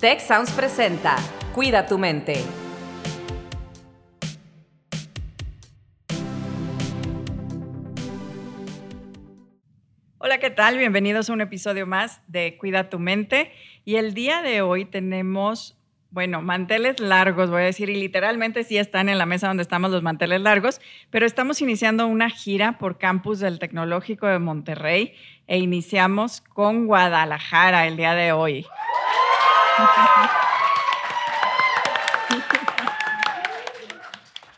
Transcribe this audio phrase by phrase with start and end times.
[0.00, 1.16] Tech Sounds presenta
[1.56, 2.44] Cuida tu mente.
[10.18, 10.78] Hola, ¿qué tal?
[10.78, 13.50] Bienvenidos a un episodio más de Cuida tu mente.
[13.84, 15.76] Y el día de hoy tenemos,
[16.12, 19.90] bueno, manteles largos, voy a decir, y literalmente sí están en la mesa donde estamos
[19.90, 20.80] los manteles largos,
[21.10, 25.14] pero estamos iniciando una gira por campus del Tecnológico de Monterrey
[25.48, 28.64] e iniciamos con Guadalajara el día de hoy.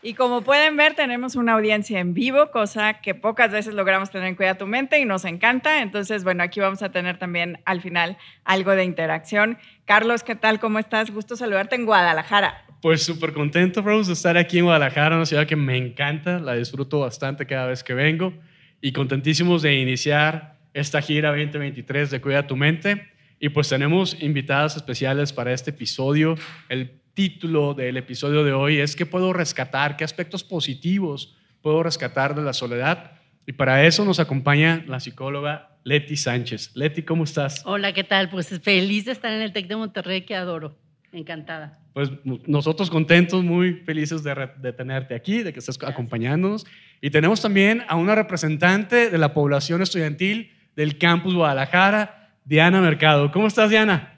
[0.03, 4.29] Y como pueden ver, tenemos una audiencia en vivo, cosa que pocas veces logramos tener
[4.29, 5.83] en Cuida tu Mente y nos encanta.
[5.83, 9.59] Entonces, bueno, aquí vamos a tener también al final algo de interacción.
[9.85, 10.59] Carlos, ¿qué tal?
[10.59, 11.11] ¿Cómo estás?
[11.11, 12.65] Gusto saludarte en Guadalajara.
[12.81, 16.55] Pues súper contento, Rose, de estar aquí en Guadalajara, una ciudad que me encanta, la
[16.55, 18.33] disfruto bastante cada vez que vengo
[18.81, 23.10] y contentísimos de iniciar esta gira 2023 de Cuida tu Mente.
[23.43, 26.35] Y pues tenemos invitadas especiales para este episodio.
[26.69, 29.97] El título del episodio de hoy es ¿qué puedo rescatar?
[29.97, 33.13] ¿Qué aspectos positivos puedo rescatar de la soledad?
[33.47, 36.75] Y para eso nos acompaña la psicóloga Leti Sánchez.
[36.75, 37.63] Leti, ¿cómo estás?
[37.65, 38.29] Hola, ¿qué tal?
[38.29, 40.77] Pues feliz de estar en el TEC de Monterrey, que adoro.
[41.11, 41.79] Encantada.
[41.93, 42.11] Pues
[42.45, 46.67] nosotros contentos, muy felices de, de tenerte aquí, de que estés acompañándonos.
[47.01, 52.20] Y tenemos también a una representante de la población estudiantil del campus Guadalajara,
[52.51, 53.31] Diana Mercado.
[53.31, 54.13] ¿Cómo estás, Diana?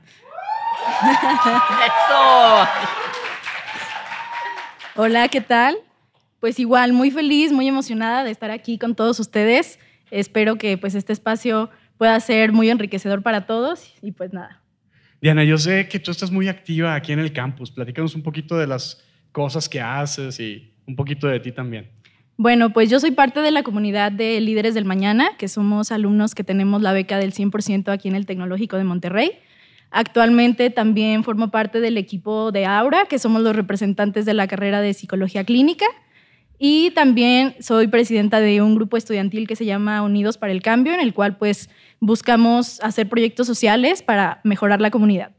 [1.85, 2.67] Eso.
[4.95, 5.75] Hola, ¿qué tal?
[6.39, 9.77] Pues igual, muy feliz, muy emocionada de estar aquí con todos ustedes.
[10.09, 14.63] Espero que pues este espacio pueda ser muy enriquecedor para todos y pues nada.
[15.21, 17.69] Diana, yo sé que tú estás muy activa aquí en el campus.
[17.69, 21.87] Platícanos un poquito de las cosas que haces y un poquito de ti también.
[22.35, 26.33] Bueno, pues yo soy parte de la comunidad de Líderes del Mañana, que somos alumnos
[26.33, 29.33] que tenemos la beca del 100% aquí en el Tecnológico de Monterrey.
[29.91, 34.81] Actualmente también formo parte del equipo de Aura, que somos los representantes de la carrera
[34.81, 35.85] de Psicología Clínica.
[36.57, 40.93] Y también soy presidenta de un grupo estudiantil que se llama Unidos para el Cambio,
[40.93, 41.69] en el cual pues
[41.99, 45.31] buscamos hacer proyectos sociales para mejorar la comunidad.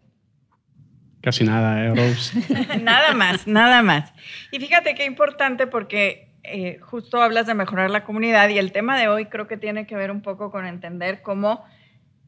[1.21, 2.39] Casi nada, ¿eh, Rose?
[2.83, 4.13] nada más, nada más.
[4.53, 8.99] Y fíjate qué importante porque eh, justo hablas de mejorar la comunidad y el tema
[8.99, 11.65] de hoy creo que tiene que ver un poco con entender cómo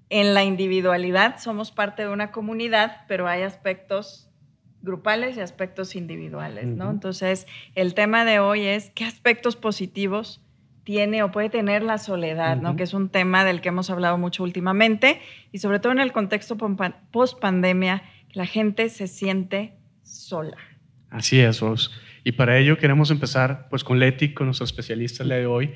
[0.09, 4.31] en la individualidad somos parte de una comunidad, pero hay aspectos
[4.83, 6.91] grupales y aspectos individuales, ¿no?
[6.91, 10.41] Entonces, el tema de hoy es qué aspectos positivos
[10.85, 12.77] tiene o puede tener la soledad, ¿no?
[12.77, 16.13] Que es un tema del que hemos hablado mucho últimamente y sobre todo en el
[16.13, 16.57] contexto
[17.11, 20.57] post pandemia, la gente se siente sola.
[21.11, 21.91] Así es, Rose.
[22.27, 25.71] Y para ello queremos empezar pues con Leti, con nuestro especialista de hoy,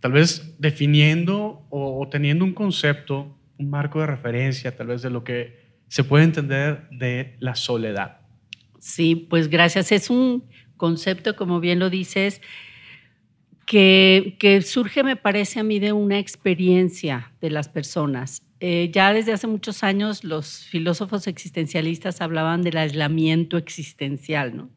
[0.00, 5.24] tal vez definiendo o, teniendo un concepto, un marco de referencia, tal vez de lo
[5.24, 8.20] que se puede entender de la soledad.
[8.80, 9.92] Sí, pues gracias.
[9.92, 10.44] Es un
[10.76, 12.42] concepto, como bien lo dices,
[13.64, 18.42] que, que surge, me parece a mí, de una experiencia de las personas.
[18.60, 24.68] Eh, ya desde hace muchos años los filósofos existencialistas hablaban del aislamiento existencial, ¿no?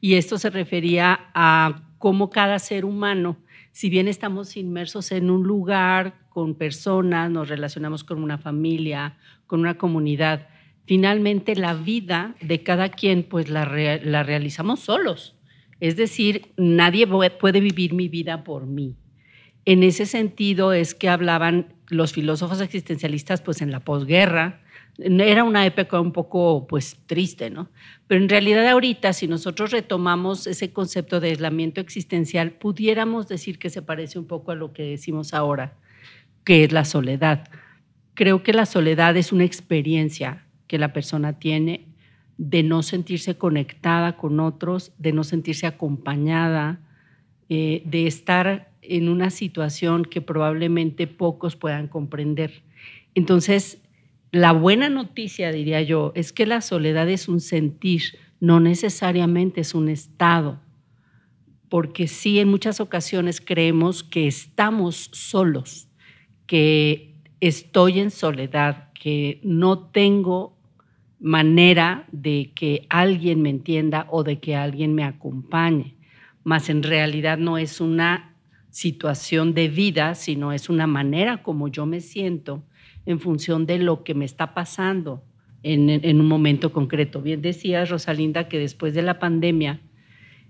[0.00, 3.36] Y esto se refería a cómo cada ser humano,
[3.72, 9.60] si bien estamos inmersos en un lugar con personas, nos relacionamos con una familia, con
[9.60, 10.48] una comunidad,
[10.86, 13.64] finalmente la vida de cada quien pues la,
[14.02, 15.36] la realizamos solos.
[15.78, 18.96] Es decir, nadie puede vivir mi vida por mí.
[19.64, 24.62] En ese sentido es que hablaban los filósofos existencialistas pues en la posguerra,
[25.02, 27.68] era una época un poco pues triste, ¿no?
[28.06, 33.70] Pero en realidad ahorita, si nosotros retomamos ese concepto de aislamiento existencial, pudiéramos decir que
[33.70, 35.76] se parece un poco a lo que decimos ahora,
[36.44, 37.48] que es la soledad.
[38.14, 41.86] Creo que la soledad es una experiencia que la persona tiene
[42.36, 46.80] de no sentirse conectada con otros, de no sentirse acompañada,
[47.48, 52.62] eh, de estar en una situación que probablemente pocos puedan comprender.
[53.14, 53.78] Entonces,
[54.32, 58.02] la buena noticia, diría yo, es que la soledad es un sentir,
[58.38, 60.60] no necesariamente es un estado,
[61.68, 65.88] porque sí en muchas ocasiones creemos que estamos solos,
[66.46, 70.56] que estoy en soledad, que no tengo
[71.18, 75.96] manera de que alguien me entienda o de que alguien me acompañe,
[76.44, 78.36] mas en realidad no es una
[78.70, 82.62] situación de vida, sino es una manera como yo me siento
[83.06, 85.22] en función de lo que me está pasando
[85.62, 87.20] en, un momento concreto.
[87.20, 89.80] Bien decías, Rosalinda, que después de la pandemia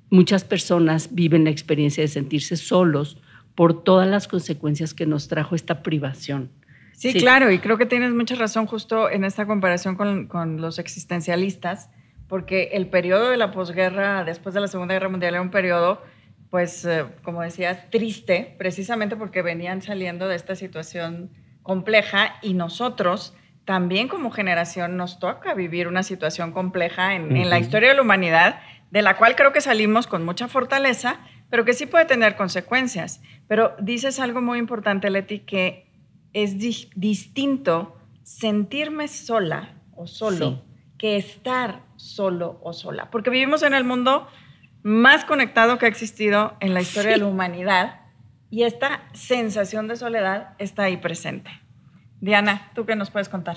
[0.08, 3.19] muchas personas viven la experiencia de sentirse solos
[3.55, 6.50] por todas las consecuencias que nos trajo esta privación.
[6.93, 10.79] Sí, claro, y creo que tienes mucha razón justo en esta comparación con, con los
[10.79, 11.88] existencialistas,
[12.29, 16.03] porque el periodo de la posguerra, después de la Segunda Guerra Mundial, era un periodo,
[16.50, 21.31] pues, eh, como decías, triste, precisamente porque venían saliendo de esta situación
[21.70, 23.32] compleja y nosotros
[23.64, 28.02] también como generación nos toca vivir una situación compleja en, en la historia de la
[28.02, 28.58] humanidad,
[28.90, 33.22] de la cual creo que salimos con mucha fortaleza, pero que sí puede tener consecuencias.
[33.46, 35.87] Pero dices algo muy importante, Leti, que
[36.32, 40.64] es distinto sentirme sola o solo
[40.99, 44.26] que estar solo o sola, porque vivimos en el mundo
[44.82, 48.00] más conectado que ha existido en la historia de la humanidad
[48.50, 51.50] y esta sensación de soledad está ahí presente.
[52.20, 53.56] Diana, ¿tú qué nos puedes contar?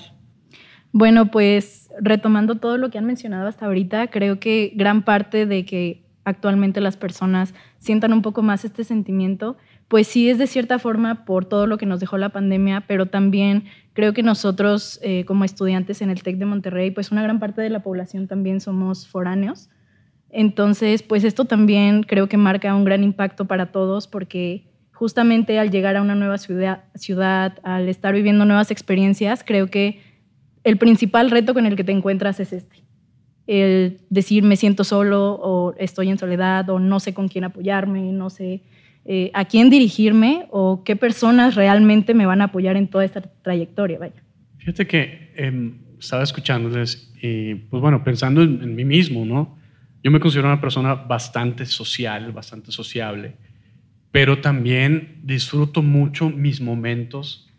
[0.92, 5.64] Bueno, pues retomando todo lo que han mencionado hasta ahorita, creo que gran parte de
[5.64, 9.56] que actualmente las personas sientan un poco más este sentimiento,
[9.88, 13.06] pues sí es de cierta forma por todo lo que nos dejó la pandemia, pero
[13.06, 17.40] también creo que nosotros eh, como estudiantes en el TEC de Monterrey, pues una gran
[17.40, 19.68] parte de la población también somos foráneos.
[20.30, 24.64] Entonces, pues esto también creo que marca un gran impacto para todos porque
[24.94, 30.00] justamente al llegar a una nueva ciudad, al estar viviendo nuevas experiencias, creo que
[30.62, 32.76] el principal reto con el que te encuentras es este.
[33.46, 38.12] El decir me siento solo o estoy en soledad o no sé con quién apoyarme,
[38.12, 38.62] no sé
[39.04, 43.20] eh, a quién dirigirme o qué personas realmente me van a apoyar en toda esta
[43.20, 43.98] trayectoria.
[43.98, 44.22] Vaya.
[44.58, 49.58] Fíjate que em, estaba escuchándoles y pues bueno, pensando en, en, mí mismo, ¿no?
[50.02, 53.36] Yo me considero una persona bastante social, bastante sociable,
[54.14, 57.50] pero también disfruto mucho mis momentos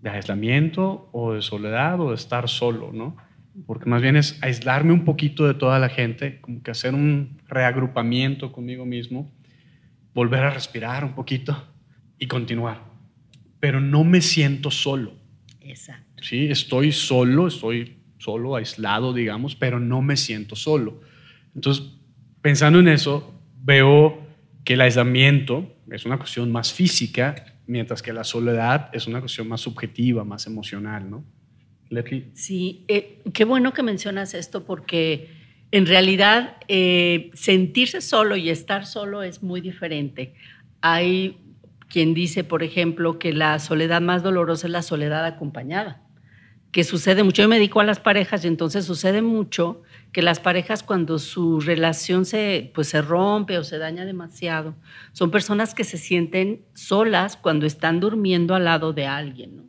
[0.00, 3.18] de aislamiento o de soledad o de estar solo, ¿no?
[3.66, 7.36] Porque más bien es aislarme un poquito de toda la gente, como que hacer un
[7.48, 9.30] reagrupamiento conmigo mismo,
[10.14, 11.54] volver a respirar un poquito
[12.18, 12.80] y continuar.
[13.60, 15.12] Pero no me siento solo.
[15.60, 16.24] Exacto.
[16.24, 21.02] Sí, estoy solo, estoy solo, aislado, digamos, pero no me siento solo.
[21.54, 21.84] Entonces,
[22.40, 24.24] pensando en eso, veo
[24.64, 27.34] que el aislamiento es una cuestión más física
[27.66, 31.24] mientras que la soledad es una cuestión más subjetiva, más emocional, ¿no?
[32.34, 35.28] Sí, eh, qué bueno que mencionas esto porque
[35.70, 40.34] en realidad eh, sentirse solo y estar solo es muy diferente.
[40.80, 41.38] Hay
[41.88, 46.02] quien dice, por ejemplo, que la soledad más dolorosa es la soledad acompañada,
[46.72, 47.42] que sucede mucho.
[47.42, 49.82] Yo me dedico a las parejas y entonces sucede mucho
[50.14, 54.76] que las parejas cuando su relación se, pues, se rompe o se daña demasiado,
[55.12, 59.68] son personas que se sienten solas cuando están durmiendo al lado de alguien.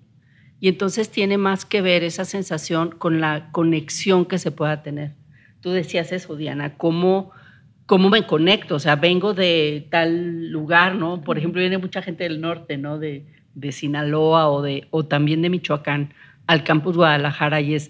[0.59, 5.15] Y entonces tiene más que ver esa sensación con la conexión que se pueda tener.
[5.61, 7.31] Tú decías eso, Diana, ¿cómo,
[7.87, 8.75] cómo me conecto?
[8.75, 11.23] O sea, vengo de tal lugar, ¿no?
[11.23, 12.99] Por ejemplo, viene mucha gente del norte, ¿no?
[12.99, 13.25] De,
[13.55, 16.13] de Sinaloa o, de, o también de Michoacán
[16.45, 17.89] al campus Guadalajara y es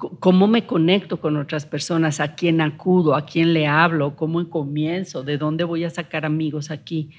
[0.00, 5.22] cómo me conecto con otras personas, a quién acudo, a quién le hablo, cómo comienzo,
[5.22, 7.10] de dónde voy a sacar amigos aquí.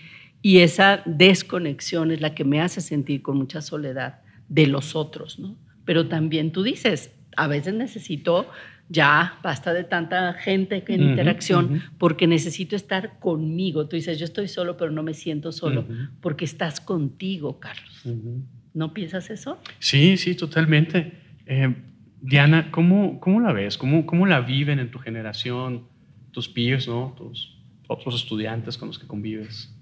[0.42, 5.38] Y esa desconexión es la que me hace sentir con mucha soledad de los otros,
[5.38, 5.56] ¿no?
[5.86, 8.48] Pero también tú dices, a veces necesito
[8.89, 13.88] ya basta de tanta gente en interacción porque necesito estar conmigo.
[13.88, 15.86] Tú dices, yo estoy solo, pero no me siento solo
[16.19, 18.04] porque estás contigo, Carlos.
[18.74, 19.60] ¿No piensas eso?
[19.80, 21.13] Sí, sí, totalmente.
[21.45, 21.74] Eh,
[22.21, 23.77] Diana, ¿cómo, cómo la ves?
[23.77, 25.87] ¿Cómo, ¿Cómo la viven en tu generación,
[26.31, 27.16] tus peers, ¿no?
[27.18, 29.75] tus otros estudiantes con los que convives?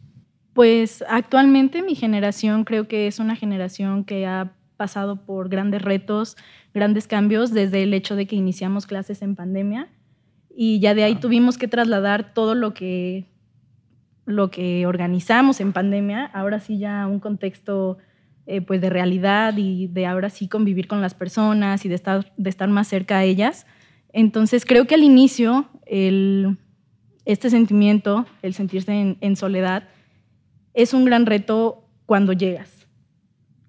[0.53, 6.38] Pues actualmente mi generación creo que es una generación que ha pasado por grandes retos,
[6.74, 9.89] grandes cambios desde el hecho de que iniciamos clases en pandemia
[10.55, 13.25] y ya de ahí tuvimos que trasladar todo lo que,
[14.25, 17.98] lo que organizamos en pandemia, ahora sí ya a un contexto
[18.51, 22.34] eh, pues de realidad y de ahora sí convivir con las personas y de estar,
[22.36, 23.68] de estar más cerca a ellas.
[24.12, 26.58] Entonces creo que al inicio el,
[27.25, 29.88] este sentimiento, el sentirse en, en soledad,
[30.74, 32.88] es un gran reto cuando llegas.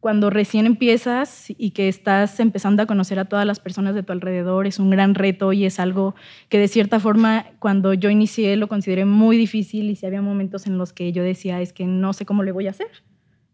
[0.00, 4.14] Cuando recién empiezas y que estás empezando a conocer a todas las personas de tu
[4.14, 6.14] alrededor, es un gran reto y es algo
[6.48, 10.66] que de cierta forma cuando yo inicié lo consideré muy difícil y si había momentos
[10.66, 12.88] en los que yo decía es que no sé cómo le voy a hacer.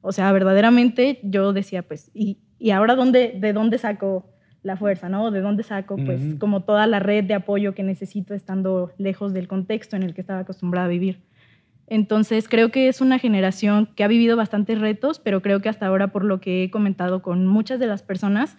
[0.07, 4.31] O sea, verdaderamente yo decía, pues, ¿y, y ahora dónde, de dónde saco
[4.63, 5.33] la fuerza, ¿no?
[5.33, 9.49] ¿De dónde saco, pues, como toda la red de apoyo que necesito estando lejos del
[9.49, 11.23] contexto en el que estaba acostumbrada a vivir?
[11.89, 15.87] Entonces, creo que es una generación que ha vivido bastantes retos, pero creo que hasta
[15.87, 18.57] ahora, por lo que he comentado con muchas de las personas,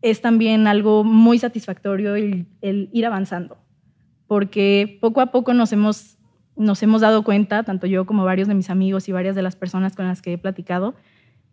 [0.00, 3.58] es también algo muy satisfactorio el, el ir avanzando,
[4.26, 6.15] porque poco a poco nos hemos
[6.56, 9.56] nos hemos dado cuenta, tanto yo como varios de mis amigos y varias de las
[9.56, 10.94] personas con las que he platicado,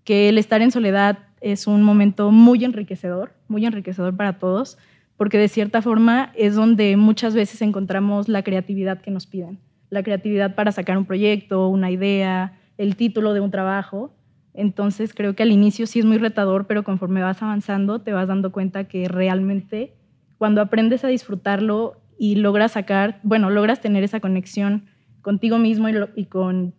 [0.04, 4.78] que el estar en soledad es un momento muy enriquecedor, muy enriquecedor para todos,
[5.18, 10.04] porque de cierta forma es donde muchas veces encontramos la creatividad que nos piden, la
[10.04, 14.14] creatividad para sacar un proyecto, una idea, el título de un trabajo.
[14.54, 18.28] Entonces creo que al inicio sí es muy retador, pero conforme vas avanzando te vas
[18.28, 19.94] dando cuenta que realmente
[20.38, 24.86] cuando aprendes a disfrutarlo y logras sacar, bueno, logras tener esa conexión
[25.24, 26.76] contigo mismo y, con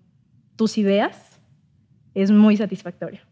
[0.54, 1.40] tus ideas,
[2.14, 3.22] es muy satisfactorio.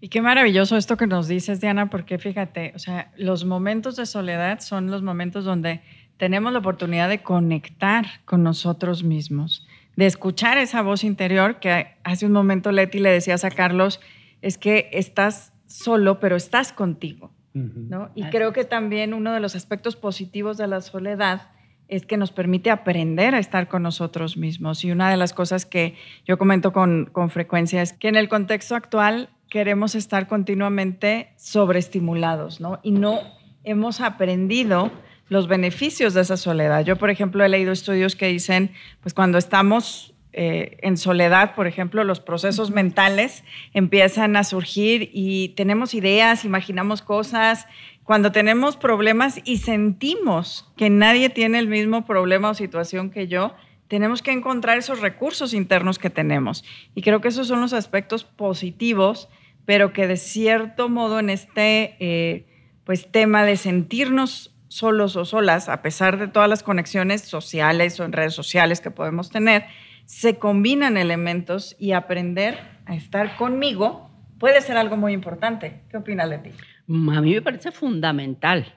[0.00, 4.06] Y qué maravilloso esto que nos dices, Diana, porque fíjate, o sea, los momentos de
[4.06, 5.80] soledad son los momentos donde
[6.18, 12.26] tenemos la oportunidad de conectar con nosotros mismos, de escuchar esa voz interior que hace
[12.26, 13.98] un momento Leti le decías a Carlos,
[14.42, 17.32] es que estás solo, pero estás contigo.
[17.54, 18.10] ¿no?
[18.16, 21.53] Y creo que también uno de los aspectos positivos de la soledad
[21.88, 24.84] es que nos permite aprender a estar con nosotros mismos.
[24.84, 25.94] Y una de las cosas que
[26.26, 32.60] yo comento con, con frecuencia es que en el contexto actual queremos estar continuamente sobreestimulados,
[32.60, 32.80] ¿no?
[32.82, 33.20] Y no
[33.62, 34.90] hemos aprendido
[35.28, 36.84] los beneficios de esa soledad.
[36.84, 41.68] Yo, por ejemplo, he leído estudios que dicen, pues cuando estamos eh, en soledad, por
[41.68, 47.66] ejemplo, los procesos mentales empiezan a surgir y tenemos ideas, imaginamos cosas.
[48.04, 53.54] Cuando tenemos problemas y sentimos que nadie tiene el mismo problema o situación que yo,
[53.88, 56.64] tenemos que encontrar esos recursos internos que tenemos.
[56.94, 59.30] Y creo que esos son los aspectos positivos,
[59.64, 62.46] pero que de cierto modo en este eh,
[62.84, 68.04] pues, tema de sentirnos solos o solas, a pesar de todas las conexiones sociales o
[68.04, 69.64] en redes sociales que podemos tener,
[70.04, 75.80] se combinan elementos y aprender a estar conmigo puede ser algo muy importante.
[75.88, 76.50] ¿Qué opinas, Leti?
[76.88, 78.74] A mí me parece fundamental.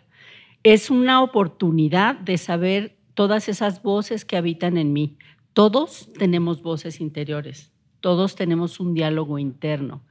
[0.63, 5.17] Es una oportunidad de saber todas esas voces que habitan en mí.
[5.53, 10.03] Todos tenemos voces interiores, todos tenemos un diálogo interno,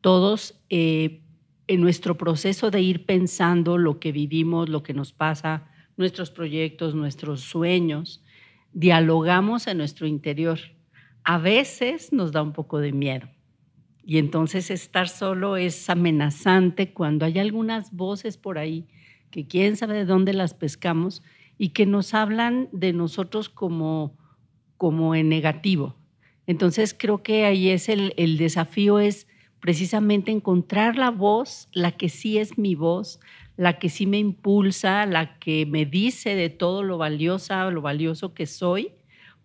[0.00, 1.22] todos eh,
[1.66, 6.94] en nuestro proceso de ir pensando lo que vivimos, lo que nos pasa, nuestros proyectos,
[6.94, 8.24] nuestros sueños,
[8.72, 10.58] dialogamos en nuestro interior.
[11.22, 13.28] A veces nos da un poco de miedo.
[14.06, 18.86] Y entonces estar solo es amenazante cuando hay algunas voces por ahí
[19.30, 21.22] que quién sabe de dónde las pescamos
[21.58, 24.16] y que nos hablan de nosotros como,
[24.76, 25.96] como en negativo.
[26.46, 29.26] Entonces creo que ahí es el, el desafío es
[29.60, 33.18] precisamente encontrar la voz, la que sí es mi voz,
[33.56, 38.34] la que sí me impulsa, la que me dice de todo lo valiosa, lo valioso
[38.34, 38.92] que soy,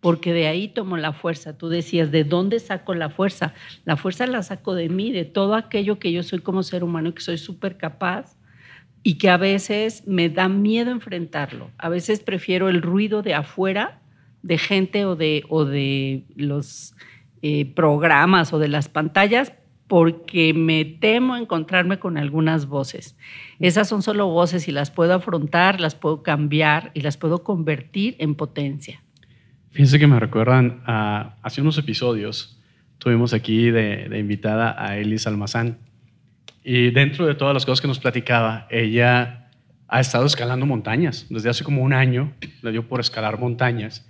[0.01, 1.57] porque de ahí tomo la fuerza.
[1.57, 3.53] Tú decías, ¿de dónde saco la fuerza?
[3.85, 7.13] La fuerza la saco de mí, de todo aquello que yo soy como ser humano,
[7.13, 8.37] que soy súper capaz
[9.03, 11.71] y que a veces me da miedo enfrentarlo.
[11.77, 14.01] A veces prefiero el ruido de afuera,
[14.41, 16.95] de gente o de, o de los
[17.41, 19.53] eh, programas o de las pantallas,
[19.87, 23.17] porque me temo encontrarme con algunas voces.
[23.59, 28.15] Esas son solo voces y las puedo afrontar, las puedo cambiar y las puedo convertir
[28.19, 29.01] en potencia.
[29.71, 32.59] Fíjense que me recuerdan hace unos episodios
[32.99, 35.79] tuvimos aquí de, invitada a Elis Almazán.
[36.63, 39.49] Y dentro de todas las cosas que nos platicaba, ella
[39.87, 41.25] ha estado escalando montañas.
[41.29, 44.05] Desde hace como un año, le dio por escalar montañas.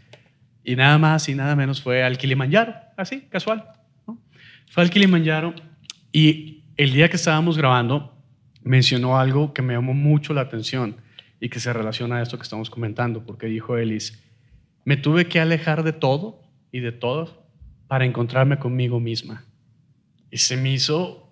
[0.63, 3.63] Y nada más y nada menos fue al Kilimanjaro, así, casual.
[4.69, 5.53] Fue al Kilimanjaro
[6.11, 8.15] y el día que estábamos grabando,
[8.63, 10.97] mencionó algo que me llamó mucho la atención
[11.39, 14.21] y que se relaciona a esto que estamos comentando, porque dijo Elis,
[14.89, 16.41] me tuve que alejar de todo
[16.71, 17.35] y de todos
[17.87, 19.45] para encontrarme conmigo misma.
[20.31, 21.31] Y se me hizo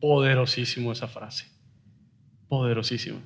[0.00, 1.46] poderosísimo esa frase,
[2.48, 3.20] poderosísimo.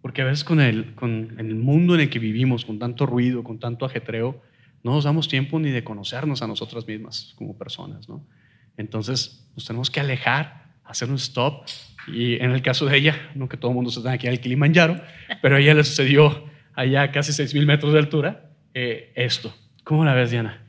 [0.00, 3.42] Porque a veces con el, con el mundo en el que vivimos, con tanto ruido,
[3.42, 4.40] con tanto ajetreo,
[4.84, 8.24] no nos damos tiempo ni de conocernos a nosotras mismas como personas, ¿no?
[8.76, 11.64] Entonces nos tenemos que alejar, hacer un stop.
[12.06, 14.38] Y en el caso de ella, no que todo el mundo se tenga aquí al
[14.38, 15.02] Kilimanjaro,
[15.42, 19.52] pero a ella le sucedió allá a casi 6.000 metros de altura eh, esto.
[19.84, 20.62] ¿Cómo la ves, Diana?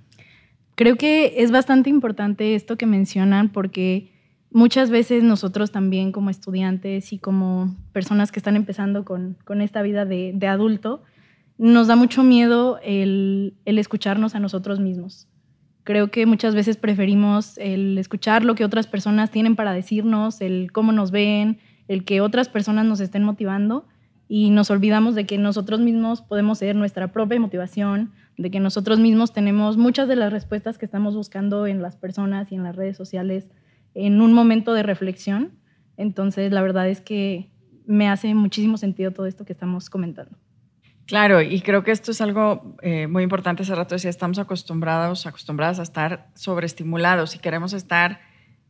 [0.76, 4.12] Creo que es bastante importante esto que mencionan porque
[4.52, 9.82] muchas veces nosotros también como estudiantes y como personas que están empezando con, con esta
[9.82, 11.04] vida de, de, adulto,
[11.58, 15.28] nos da mucho miedo el, el escucharnos a nosotros mismos.
[15.84, 20.72] Creo que muchas veces preferimos el escuchar lo que otras personas tienen para decirnos, el
[20.72, 23.86] cómo nos ven, el que otras personas nos estén motivando
[24.34, 28.98] y nos olvidamos de que nosotros mismos podemos ser nuestra propia motivación, de que nosotros
[28.98, 32.78] mismos tenemos muchas de las respuestas que estamos buscando en las personas y en las
[32.78, 33.50] redes sociales
[33.94, 35.60] en un momento de reflexión.
[35.98, 37.52] Entonces, la verdad es que
[37.86, 40.38] me hace muchísimo sentido todo esto que estamos comentando.
[41.08, 43.64] Claro, y creo que esto es algo eh, muy importante.
[43.64, 48.22] Hace rato decía, estamos acostumbrados, acostumbradas a estar sobreestimulados y queremos estar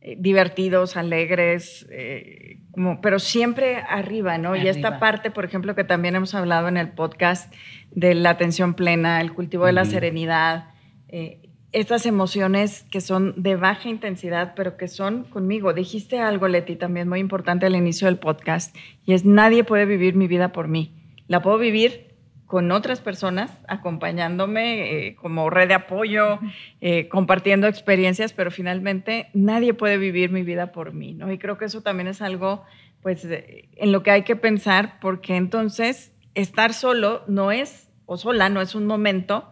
[0.04, 4.56] eh, divertidos, alegres, eh, como, pero siempre arriba, ¿no?
[4.56, 7.54] Y esta parte, por ejemplo, que también hemos hablado en el podcast
[7.92, 10.70] de la atención plena, el cultivo de la serenidad,
[11.06, 11.38] eh,
[11.70, 15.72] estas emociones que son de baja intensidad, pero que son conmigo.
[15.72, 20.16] Dijiste algo, Leti, también muy importante al inicio del podcast, y es nadie puede vivir
[20.16, 20.92] mi vida por mí.
[21.28, 22.11] La puedo vivir
[22.52, 26.38] con otras personas, acompañándome eh, como red de apoyo,
[26.82, 31.32] eh, compartiendo experiencias, pero finalmente nadie puede vivir mi vida por mí, ¿no?
[31.32, 32.62] Y creo que eso también es algo,
[33.00, 38.50] pues, en lo que hay que pensar, porque entonces estar solo no es, o sola,
[38.50, 39.50] no es un momento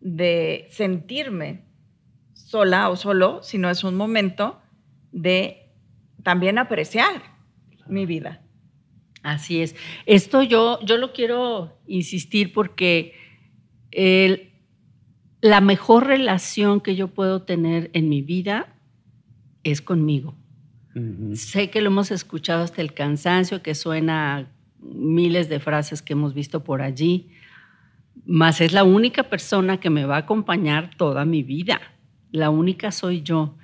[0.00, 1.64] de sentirme
[2.32, 4.60] sola o solo, sino es un momento
[5.10, 5.72] de
[6.22, 7.22] también apreciar
[7.88, 8.45] mi vida.
[9.26, 9.74] Así es.
[10.06, 13.12] Esto yo, yo lo quiero insistir porque
[13.90, 14.50] el-
[15.40, 18.72] la mejor relación que yo puedo tener en mi vida
[19.64, 20.36] es conmigo.
[21.34, 24.46] Sé que lo hemos escuchado hasta el cansancio, que suena a
[24.78, 27.30] miles de frases que hemos visto por allí,
[28.24, 31.80] mas es la única persona que me va a acompañar toda mi vida.
[32.30, 33.56] La única soy yo.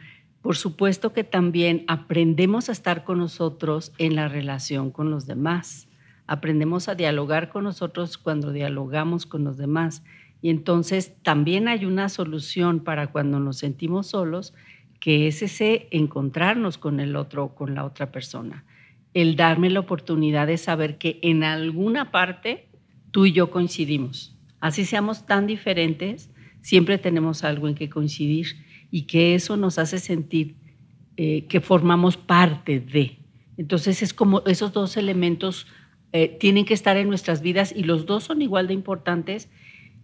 [0.42, 5.88] Por supuesto que también aprendemos a estar con nosotros en la relación con los demás.
[6.26, 10.02] Aprendemos a dialogar con nosotros cuando dialogamos con los demás.
[10.42, 14.52] Y entonces también hay una solución para cuando nos sentimos solos,
[14.98, 18.64] que es ese encontrarnos con el otro, con la otra persona.
[19.14, 22.66] El darme la oportunidad de saber que en alguna parte
[23.12, 24.36] tú y yo coincidimos.
[24.58, 26.30] Así seamos tan diferentes,
[26.62, 28.46] siempre tenemos algo en que coincidir
[28.92, 30.54] y que eso nos hace sentir
[31.16, 33.18] eh, que formamos parte de.
[33.56, 35.66] Entonces es como esos dos elementos
[36.12, 39.50] eh, tienen que estar en nuestras vidas y los dos son igual de importantes.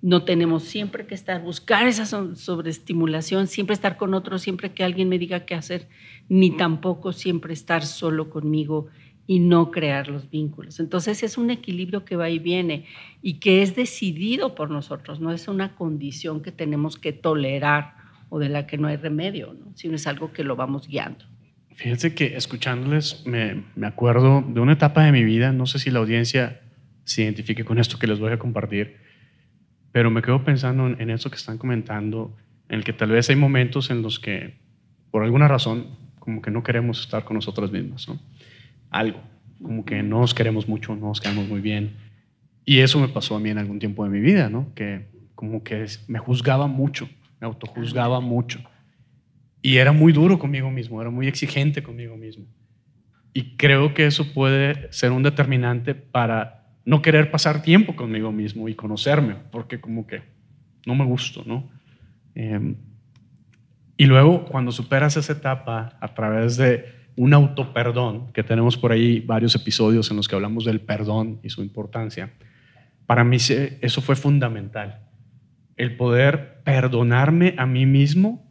[0.01, 4.85] No tenemos siempre que estar, buscar esa so- sobreestimulación, siempre estar con otros, siempre que
[4.85, 5.89] alguien me diga qué hacer,
[6.29, 8.87] ni tampoco siempre estar solo conmigo
[9.27, 10.81] y no crear los vínculos.
[10.81, 12.87] Entonces es un equilibrio que va y viene
[13.21, 17.98] y que es decidido por nosotros, no es una condición que tenemos que tolerar
[18.29, 19.73] o de la que no hay remedio, ¿no?
[19.75, 21.25] sino es algo que lo vamos guiando.
[21.75, 25.91] Fíjense que escuchándoles me, me acuerdo de una etapa de mi vida, no sé si
[25.91, 26.61] la audiencia
[27.05, 28.97] se identifique con esto que les voy a compartir,
[29.93, 32.37] pero me quedo pensando en, en eso que están comentando,
[32.69, 34.59] en el que tal vez hay momentos en los que,
[35.11, 35.87] por alguna razón,
[36.19, 38.21] como que no queremos estar con nosotras mismas, ¿no?
[38.91, 39.23] Algo,
[39.63, 41.97] como que no nos queremos mucho, no nos quedamos muy bien.
[42.65, 44.75] Y eso me pasó a mí en algún tiempo de mi vida, ¿no?
[44.75, 47.09] Que como que me juzgaba mucho,
[47.41, 48.61] me autojuzgaba mucho.
[49.63, 52.47] Y era muy duro conmigo mismo, era muy exigente conmigo mismo.
[53.33, 58.69] Y creo que eso puede ser un determinante para no querer pasar tiempo conmigo mismo
[58.69, 60.23] y conocerme, porque como que
[60.87, 61.69] no me gusto, ¿no?
[62.35, 62.75] Eh,
[63.97, 69.19] y luego, cuando superas esa etapa a través de un autoperdón, que tenemos por ahí
[69.19, 72.33] varios episodios en los que hablamos del perdón y su importancia,
[73.07, 75.08] para mí eso fue fundamental.
[75.79, 78.45] El poder perdonarme a mí mismo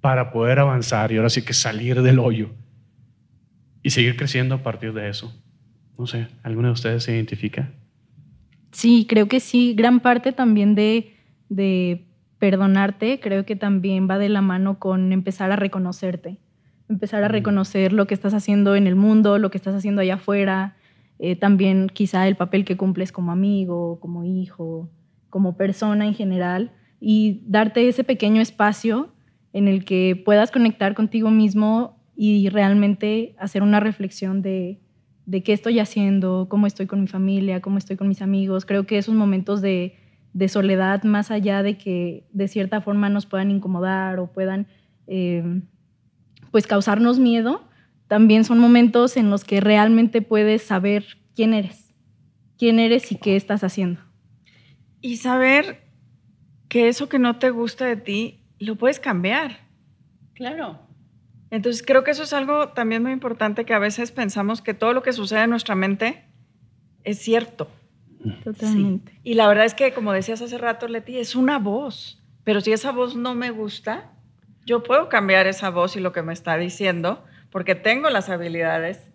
[0.00, 2.50] para poder avanzar y ahora sí que salir del hoyo
[3.82, 5.32] y seguir creciendo a partir de eso.
[5.98, 7.70] No sé, ¿alguno de ustedes se identifica?
[8.72, 9.74] Sí, creo que sí.
[9.74, 11.14] Gran parte también de,
[11.48, 12.06] de
[12.38, 16.38] perdonarte, creo que también va de la mano con empezar a reconocerte.
[16.88, 17.32] Empezar a Mm.
[17.32, 20.76] reconocer lo que estás haciendo en el mundo, lo que estás haciendo allá afuera,
[21.18, 24.90] eh, también quizá el papel que cumples como amigo, como hijo,
[25.32, 29.14] como persona en general, y darte ese pequeño espacio
[29.54, 34.78] en el que puedas conectar contigo mismo y realmente hacer una reflexión de,
[35.24, 38.66] de qué estoy haciendo, cómo estoy con mi familia, cómo estoy con mis amigos.
[38.66, 39.96] Creo que esos momentos de,
[40.34, 44.66] de soledad, más allá de que de cierta forma nos puedan incomodar o puedan
[45.06, 45.62] eh,
[46.50, 47.64] pues causarnos miedo,
[48.06, 51.94] también son momentos en los que realmente puedes saber quién eres,
[52.58, 54.11] quién eres y qué estás haciendo.
[55.02, 55.82] Y saber
[56.68, 59.58] que eso que no te gusta de ti lo puedes cambiar.
[60.32, 60.78] Claro.
[61.50, 64.94] Entonces creo que eso es algo también muy importante que a veces pensamos que todo
[64.94, 66.24] lo que sucede en nuestra mente
[67.04, 67.68] es cierto.
[68.42, 69.20] Totalmente.
[69.22, 72.22] Y la verdad es que, como decías hace rato, Leti, es una voz.
[72.44, 74.12] Pero si esa voz no me gusta,
[74.64, 79.10] yo puedo cambiar esa voz y lo que me está diciendo, porque tengo las habilidades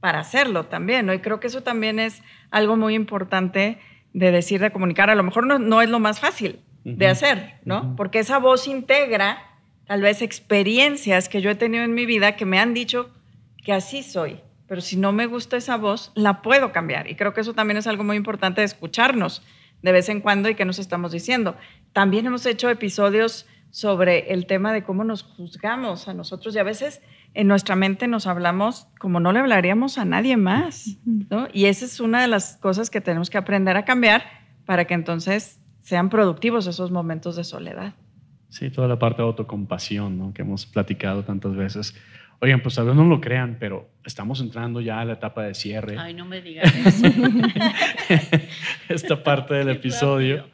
[0.00, 1.12] para hacerlo también, ¿no?
[1.14, 3.78] Y creo que eso también es algo muy importante
[4.12, 5.10] de decir, de comunicar.
[5.10, 7.94] A lo mejor no, no es lo más fácil de hacer, ¿no?
[7.96, 9.38] Porque esa voz integra
[9.86, 13.10] tal vez experiencias que yo he tenido en mi vida que me han dicho
[13.62, 14.40] que así soy.
[14.66, 17.10] Pero si no me gusta esa voz, la puedo cambiar.
[17.10, 19.42] Y creo que eso también es algo muy importante de escucharnos
[19.82, 21.56] de vez en cuando y que nos estamos diciendo.
[21.92, 26.64] También hemos hecho episodios sobre el tema de cómo nos juzgamos a nosotros y a
[26.64, 27.02] veces
[27.34, 31.48] en nuestra mente nos hablamos como no le hablaríamos a nadie más, ¿no?
[31.52, 34.24] Y esa es una de las cosas que tenemos que aprender a cambiar
[34.66, 37.94] para que entonces sean productivos esos momentos de soledad.
[38.48, 40.34] Sí, toda la parte de autocompasión, ¿no?
[40.34, 41.94] Que hemos platicado tantas veces.
[42.40, 45.54] Oigan, pues tal vez no lo crean, pero estamos entrando ya a la etapa de
[45.54, 45.96] cierre.
[45.98, 47.06] Ay, no me digan eso.
[48.88, 50.48] Esta parte del episodio.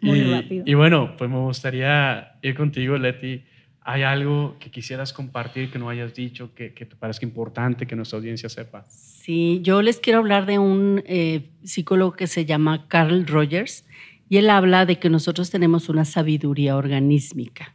[0.00, 0.64] Muy y, rápido.
[0.66, 3.42] y bueno, pues me gustaría ir contigo, Leti.
[3.82, 7.96] ¿Hay algo que quisieras compartir que no hayas dicho, que, que te parezca importante que
[7.96, 8.84] nuestra audiencia sepa?
[8.88, 13.84] Sí, yo les quiero hablar de un eh, psicólogo que se llama Carl Rogers
[14.28, 17.74] y él habla de que nosotros tenemos una sabiduría organísmica.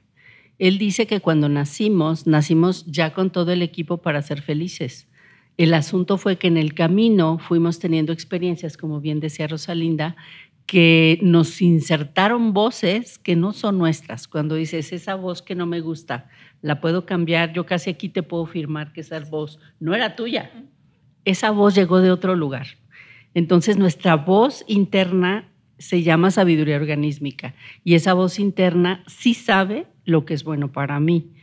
[0.57, 5.07] Él dice que cuando nacimos, nacimos ya con todo el equipo para ser felices.
[5.57, 10.15] El asunto fue que en el camino fuimos teniendo experiencias, como bien decía Rosalinda,
[10.65, 14.27] que nos insertaron voces que no son nuestras.
[14.27, 16.27] Cuando dices, esa voz que no me gusta,
[16.61, 20.51] la puedo cambiar, yo casi aquí te puedo firmar que esa voz no era tuya.
[21.23, 22.67] Esa voz llegó de otro lugar.
[23.35, 30.25] Entonces nuestra voz interna se llama sabiduría organísmica y esa voz interna sí sabe lo
[30.25, 31.33] que es bueno para mí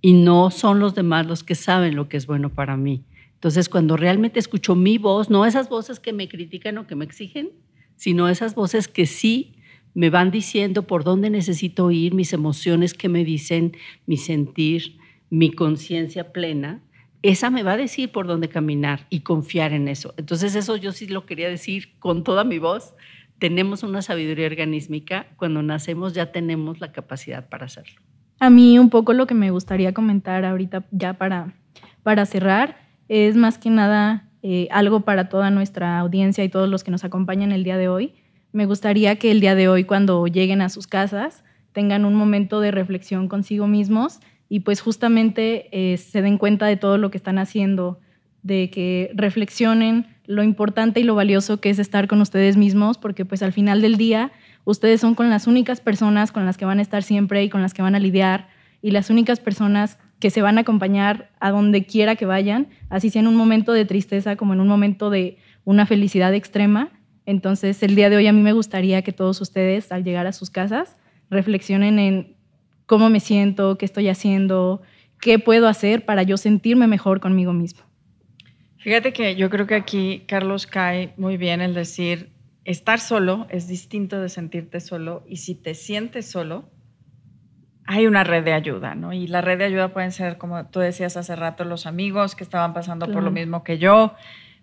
[0.00, 3.04] y no son los demás los que saben lo que es bueno para mí.
[3.34, 7.04] Entonces cuando realmente escucho mi voz, no esas voces que me critican o que me
[7.04, 7.50] exigen,
[7.96, 9.56] sino esas voces que sí
[9.94, 14.98] me van diciendo por dónde necesito ir, mis emociones que me dicen, mi sentir,
[15.30, 16.82] mi conciencia plena,
[17.22, 20.14] esa me va a decir por dónde caminar y confiar en eso.
[20.16, 22.94] Entonces eso yo sí lo quería decir con toda mi voz.
[23.38, 28.00] Tenemos una sabiduría organísmica, cuando nacemos ya tenemos la capacidad para hacerlo.
[28.38, 31.54] A mí un poco lo que me gustaría comentar ahorita ya para,
[32.02, 32.76] para cerrar
[33.08, 37.02] es más que nada eh, algo para toda nuestra audiencia y todos los que nos
[37.02, 38.14] acompañan el día de hoy.
[38.52, 42.60] Me gustaría que el día de hoy cuando lleguen a sus casas tengan un momento
[42.60, 47.16] de reflexión consigo mismos y pues justamente eh, se den cuenta de todo lo que
[47.16, 47.98] están haciendo,
[48.44, 53.24] de que reflexionen lo importante y lo valioso que es estar con ustedes mismos, porque
[53.24, 54.30] pues al final del día
[54.64, 57.62] ustedes son con las únicas personas con las que van a estar siempre y con
[57.62, 58.46] las que van a lidiar
[58.80, 63.10] y las únicas personas que se van a acompañar a donde quiera que vayan, así
[63.10, 66.90] sea en un momento de tristeza como en un momento de una felicidad extrema.
[67.26, 70.32] Entonces, el día de hoy a mí me gustaría que todos ustedes, al llegar a
[70.32, 70.96] sus casas,
[71.30, 72.34] reflexionen en
[72.86, 74.82] cómo me siento, qué estoy haciendo,
[75.20, 77.82] qué puedo hacer para yo sentirme mejor conmigo mismo.
[78.78, 82.32] Fíjate que yo creo que aquí Carlos cae muy bien el decir,
[82.64, 86.68] estar solo es distinto de sentirte solo y si te sientes solo,
[87.86, 89.12] hay una red de ayuda, ¿no?
[89.12, 92.44] Y la red de ayuda pueden ser, como tú decías hace rato, los amigos que
[92.44, 94.14] estaban pasando por lo mismo que yo,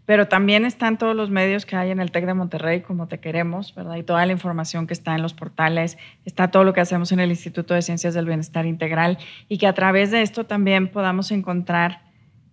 [0.05, 3.19] pero también están todos los medios que hay en el TEC de Monterrey, como te
[3.19, 3.95] queremos, ¿verdad?
[3.95, 7.21] Y toda la información que está en los portales, está todo lo que hacemos en
[7.21, 11.31] el Instituto de Ciencias del Bienestar Integral y que a través de esto también podamos
[11.31, 12.01] encontrar,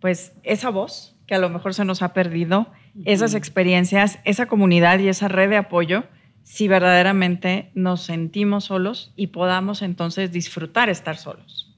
[0.01, 2.69] pues, esa voz que a lo mejor se nos ha perdido,
[3.05, 6.05] esas experiencias, esa comunidad y esa red de apoyo,
[6.51, 11.73] si verdaderamente nos sentimos solos y podamos entonces disfrutar estar solos.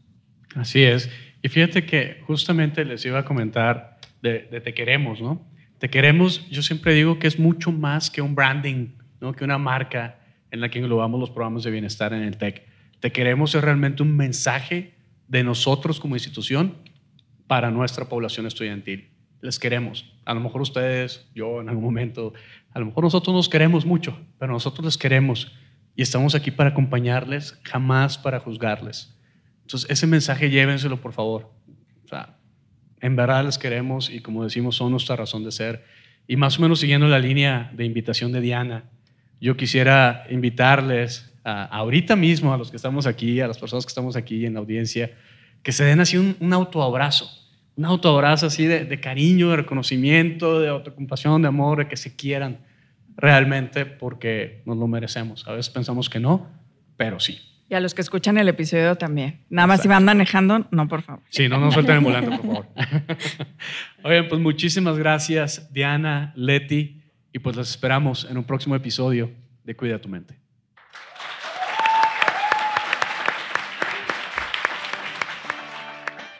[0.54, 1.11] Así es.
[1.42, 5.46] Y fíjate que justamente les iba a comentar de, Te Queremos, ¿no?
[5.78, 9.35] Te Queremos, yo siempre digo que es mucho más que un branding, ¿no?
[9.35, 12.66] Que una marca en la que englobamos los programas de bienestar en el TEC.
[12.98, 14.94] Te Queremos es realmente un mensaje
[15.28, 16.78] de nosotros como institución
[17.46, 19.11] para nuestra población estudiantil.
[19.42, 20.11] Les queremos.
[20.24, 22.33] A lo mejor ustedes, yo en algún momento,
[22.72, 25.52] a lo mejor nosotros nos queremos mucho, pero nosotros les queremos
[25.94, 29.14] y estamos aquí para acompañarles, jamás para juzgarles.
[29.62, 31.52] Entonces, ese mensaje llévenselo, por favor.
[32.05, 32.38] O sea,
[33.00, 35.85] en verdad les queremos y como decimos, son nuestra razón de ser.
[36.28, 38.85] Y más o menos siguiendo la línea de invitación de Diana,
[39.40, 43.90] yo quisiera invitarles a- ahorita mismo a los que estamos aquí, a las personas que
[43.90, 45.11] estamos aquí en la audiencia,
[45.64, 47.28] que se den así un, un autoabrazo,
[47.76, 52.14] un autoabrazo así de, de cariño, de reconocimiento, de autocompasión, de amor, de que se
[52.14, 52.58] quieran
[53.16, 55.46] realmente porque nos lo merecemos.
[55.46, 56.48] A veces pensamos que no,
[56.96, 57.40] pero sí.
[57.68, 59.40] Y a los que escuchan el episodio también.
[59.48, 61.22] Nada más si van manejando, no, por favor.
[61.30, 62.68] Sí, no nos suelten el volante, por favor.
[64.02, 69.30] Oigan, pues muchísimas gracias, Diana, Leti, y pues las esperamos en un próximo episodio
[69.64, 70.41] de Cuida tu mente.